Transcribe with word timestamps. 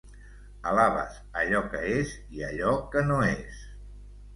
Alabes 0.71 1.21
allò 1.43 1.61
que 1.75 1.85
és 2.01 2.17
i 2.41 2.45
allò 2.51 2.77
que 2.97 3.09
no 3.15 3.23
és. 3.33 3.67